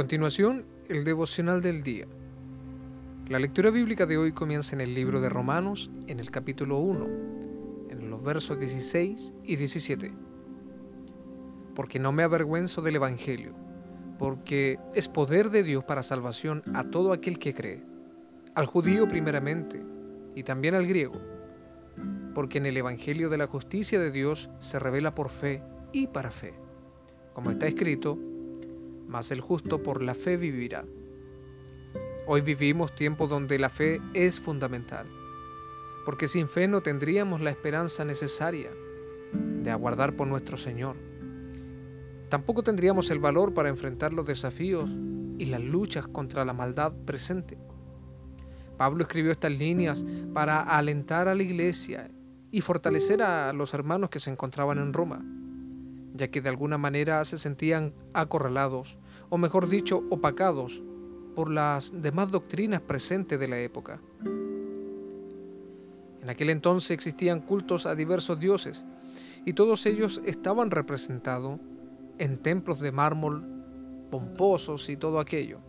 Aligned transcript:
continuación, 0.00 0.64
el 0.88 1.04
devocional 1.04 1.60
del 1.60 1.82
día. 1.82 2.06
La 3.28 3.38
lectura 3.38 3.70
bíblica 3.70 4.06
de 4.06 4.16
hoy 4.16 4.32
comienza 4.32 4.74
en 4.74 4.80
el 4.80 4.94
libro 4.94 5.20
de 5.20 5.28
Romanos, 5.28 5.90
en 6.06 6.20
el 6.20 6.30
capítulo 6.30 6.78
1, 6.78 7.06
en 7.90 8.08
los 8.08 8.22
versos 8.22 8.58
16 8.58 9.34
y 9.44 9.56
17. 9.56 10.10
Porque 11.74 11.98
no 11.98 12.12
me 12.12 12.22
avergüenzo 12.22 12.80
del 12.80 12.96
Evangelio, 12.96 13.52
porque 14.18 14.78
es 14.94 15.06
poder 15.06 15.50
de 15.50 15.64
Dios 15.64 15.84
para 15.84 16.02
salvación 16.02 16.62
a 16.72 16.84
todo 16.84 17.12
aquel 17.12 17.38
que 17.38 17.52
cree, 17.52 17.84
al 18.54 18.64
judío 18.64 19.06
primeramente, 19.06 19.84
y 20.34 20.44
también 20.44 20.74
al 20.76 20.86
griego, 20.86 21.20
porque 22.34 22.56
en 22.56 22.64
el 22.64 22.78
Evangelio 22.78 23.28
de 23.28 23.36
la 23.36 23.46
justicia 23.46 24.00
de 24.00 24.10
Dios 24.10 24.48
se 24.60 24.78
revela 24.78 25.14
por 25.14 25.28
fe 25.28 25.62
y 25.92 26.06
para 26.06 26.30
fe. 26.30 26.54
Como 27.34 27.50
está 27.50 27.66
escrito, 27.66 28.18
mas 29.10 29.32
el 29.32 29.40
justo 29.40 29.82
por 29.82 30.02
la 30.02 30.14
fe 30.14 30.36
vivirá. 30.36 30.84
Hoy 32.26 32.42
vivimos 32.42 32.94
tiempos 32.94 33.28
donde 33.28 33.58
la 33.58 33.68
fe 33.68 34.00
es 34.14 34.38
fundamental, 34.38 35.06
porque 36.04 36.28
sin 36.28 36.48
fe 36.48 36.68
no 36.68 36.80
tendríamos 36.80 37.40
la 37.40 37.50
esperanza 37.50 38.04
necesaria 38.04 38.70
de 39.32 39.70
aguardar 39.70 40.14
por 40.14 40.28
nuestro 40.28 40.56
Señor. 40.56 40.96
Tampoco 42.28 42.62
tendríamos 42.62 43.10
el 43.10 43.18
valor 43.18 43.52
para 43.52 43.68
enfrentar 43.68 44.12
los 44.12 44.26
desafíos 44.26 44.88
y 45.38 45.46
las 45.46 45.60
luchas 45.60 46.06
contra 46.06 46.44
la 46.44 46.52
maldad 46.52 46.92
presente. 47.04 47.58
Pablo 48.78 49.02
escribió 49.02 49.32
estas 49.32 49.52
líneas 49.52 50.04
para 50.32 50.60
alentar 50.60 51.26
a 51.26 51.34
la 51.34 51.42
iglesia 51.42 52.08
y 52.52 52.60
fortalecer 52.60 53.22
a 53.22 53.52
los 53.52 53.74
hermanos 53.74 54.08
que 54.08 54.20
se 54.20 54.30
encontraban 54.30 54.78
en 54.78 54.92
Roma 54.92 55.20
ya 56.14 56.28
que 56.28 56.40
de 56.40 56.48
alguna 56.48 56.78
manera 56.78 57.24
se 57.24 57.38
sentían 57.38 57.92
acorralados, 58.12 58.98
o 59.28 59.38
mejor 59.38 59.68
dicho, 59.68 60.02
opacados 60.10 60.82
por 61.34 61.50
las 61.50 62.02
demás 62.02 62.32
doctrinas 62.32 62.80
presentes 62.80 63.38
de 63.38 63.48
la 63.48 63.58
época. 63.58 64.00
En 66.22 66.28
aquel 66.28 66.50
entonces 66.50 66.90
existían 66.90 67.40
cultos 67.40 67.86
a 67.86 67.94
diversos 67.94 68.38
dioses, 68.38 68.84
y 69.44 69.54
todos 69.54 69.86
ellos 69.86 70.20
estaban 70.24 70.70
representados 70.70 71.58
en 72.18 72.38
templos 72.38 72.80
de 72.80 72.92
mármol 72.92 73.44
pomposos 74.10 74.88
y 74.88 74.96
todo 74.96 75.18
aquello. 75.18 75.60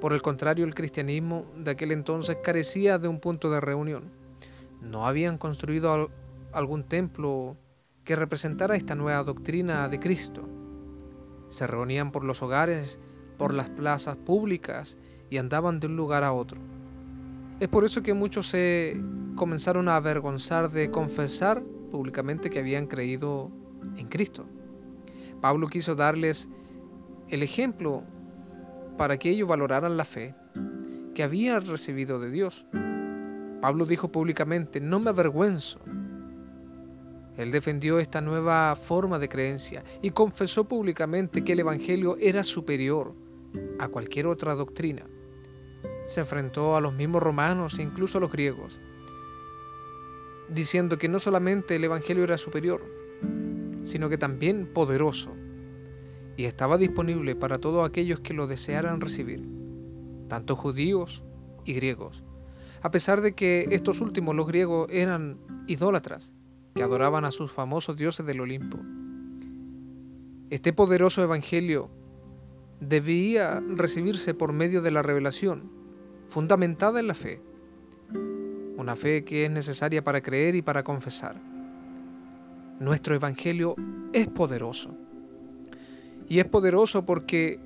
Por 0.00 0.12
el 0.12 0.22
contrario, 0.22 0.64
el 0.64 0.74
cristianismo 0.74 1.46
de 1.56 1.72
aquel 1.72 1.90
entonces 1.90 2.36
carecía 2.42 2.98
de 2.98 3.08
un 3.08 3.18
punto 3.18 3.50
de 3.50 3.60
reunión. 3.60 4.12
No 4.80 5.06
habían 5.06 5.38
construido 5.38 6.10
algún 6.52 6.84
templo 6.84 7.56
que 8.06 8.16
representara 8.16 8.76
esta 8.76 8.94
nueva 8.94 9.24
doctrina 9.24 9.88
de 9.88 9.98
Cristo. 9.98 10.48
Se 11.48 11.66
reunían 11.66 12.12
por 12.12 12.24
los 12.24 12.40
hogares, 12.40 13.00
por 13.36 13.52
las 13.52 13.68
plazas 13.68 14.16
públicas 14.16 14.96
y 15.28 15.38
andaban 15.38 15.80
de 15.80 15.88
un 15.88 15.96
lugar 15.96 16.22
a 16.22 16.32
otro. 16.32 16.60
Es 17.58 17.68
por 17.68 17.84
eso 17.84 18.02
que 18.02 18.14
muchos 18.14 18.46
se 18.46 19.02
comenzaron 19.34 19.88
a 19.88 19.96
avergonzar 19.96 20.70
de 20.70 20.88
confesar 20.90 21.62
públicamente 21.90 22.48
que 22.48 22.60
habían 22.60 22.86
creído 22.86 23.50
en 23.96 24.06
Cristo. 24.06 24.46
Pablo 25.40 25.66
quiso 25.66 25.96
darles 25.96 26.48
el 27.28 27.42
ejemplo 27.42 28.04
para 28.96 29.18
que 29.18 29.30
ellos 29.30 29.48
valoraran 29.48 29.96
la 29.96 30.04
fe 30.04 30.34
que 31.14 31.24
habían 31.24 31.66
recibido 31.66 32.20
de 32.20 32.30
Dios. 32.30 32.66
Pablo 33.60 33.84
dijo 33.84 34.12
públicamente, 34.12 34.80
no 34.80 35.00
me 35.00 35.10
avergüenzo 35.10 35.80
él 37.36 37.50
defendió 37.50 37.98
esta 37.98 38.20
nueva 38.20 38.74
forma 38.76 39.18
de 39.18 39.28
creencia 39.28 39.84
y 40.00 40.10
confesó 40.10 40.64
públicamente 40.64 41.44
que 41.44 41.52
el 41.52 41.60
Evangelio 41.60 42.16
era 42.18 42.42
superior 42.42 43.14
a 43.78 43.88
cualquier 43.88 44.26
otra 44.26 44.54
doctrina. 44.54 45.06
Se 46.06 46.20
enfrentó 46.20 46.76
a 46.76 46.80
los 46.80 46.94
mismos 46.94 47.22
romanos 47.22 47.78
e 47.78 47.82
incluso 47.82 48.18
a 48.18 48.20
los 48.22 48.32
griegos, 48.32 48.78
diciendo 50.48 50.96
que 50.98 51.08
no 51.08 51.18
solamente 51.18 51.76
el 51.76 51.84
Evangelio 51.84 52.24
era 52.24 52.38
superior, 52.38 52.82
sino 53.82 54.08
que 54.08 54.16
también 54.16 54.66
poderoso, 54.72 55.34
y 56.36 56.44
estaba 56.44 56.78
disponible 56.78 57.34
para 57.34 57.58
todos 57.58 57.86
aquellos 57.86 58.20
que 58.20 58.34
lo 58.34 58.46
desearan 58.46 59.00
recibir, 59.00 59.46
tanto 60.28 60.56
judíos 60.56 61.24
y 61.64 61.74
griegos, 61.74 62.24
a 62.82 62.90
pesar 62.90 63.20
de 63.20 63.32
que 63.32 63.66
estos 63.70 64.00
últimos, 64.00 64.34
los 64.34 64.46
griegos, 64.46 64.88
eran 64.90 65.38
idólatras 65.66 66.34
que 66.76 66.82
adoraban 66.82 67.24
a 67.24 67.30
sus 67.30 67.50
famosos 67.50 67.96
dioses 67.96 68.26
del 68.26 68.40
Olimpo. 68.40 68.78
Este 70.50 70.74
poderoso 70.74 71.22
evangelio 71.22 71.90
debía 72.80 73.60
recibirse 73.60 74.34
por 74.34 74.52
medio 74.52 74.82
de 74.82 74.90
la 74.90 75.02
revelación, 75.02 75.72
fundamentada 76.28 77.00
en 77.00 77.08
la 77.08 77.14
fe, 77.14 77.40
una 78.76 78.94
fe 78.94 79.24
que 79.24 79.46
es 79.46 79.50
necesaria 79.50 80.04
para 80.04 80.20
creer 80.20 80.54
y 80.54 80.62
para 80.62 80.84
confesar. 80.84 81.40
Nuestro 82.78 83.14
evangelio 83.14 83.74
es 84.12 84.28
poderoso. 84.28 84.94
Y 86.28 86.40
es 86.40 86.44
poderoso 86.44 87.06
porque 87.06 87.58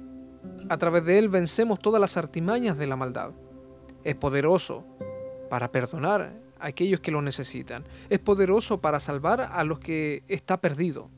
a 0.68 0.78
través 0.78 1.04
de 1.04 1.18
él 1.18 1.28
vencemos 1.28 1.80
todas 1.80 2.00
las 2.00 2.16
artimañas 2.16 2.78
de 2.78 2.86
la 2.86 2.94
maldad. 2.94 3.32
Es 4.04 4.14
poderoso 4.14 4.84
para 5.50 5.72
perdonar 5.72 6.32
aquellos 6.60 7.00
que 7.00 7.10
lo 7.10 7.22
necesitan. 7.22 7.84
Es 8.08 8.18
poderoso 8.18 8.80
para 8.80 9.00
salvar 9.00 9.40
a 9.40 9.64
los 9.64 9.78
que 9.78 10.22
está 10.28 10.60
perdido. 10.60 11.10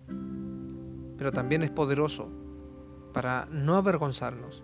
Pero 1.19 1.33
también 1.33 1.63
es 1.63 1.71
poderoso 1.71 2.29
para 3.13 3.47
no 3.51 3.77
avergonzarnos 3.77 4.63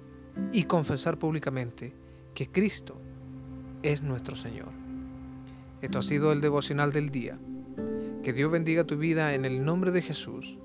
y 0.53 0.65
confesar 0.65 1.19
públicamente 1.19 1.95
que 2.35 2.49
Cristo 2.49 2.97
es 3.83 4.03
nuestro 4.03 4.37
Señor. 4.37 4.69
Esto 5.83 5.99
ha 6.01 6.03
sido 6.03 6.33
el 6.33 6.41
devocional 6.41 6.93
del 6.93 7.11
día. 7.11 7.39
Que 8.23 8.33
Dios 8.33 8.51
bendiga 8.51 8.85
tu 8.85 8.97
vida 8.97 9.35
en 9.35 9.45
el 9.45 9.65
nombre 9.65 9.93
de 9.93 10.03
Jesús. 10.03 10.59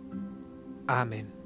Amén. 0.87 1.42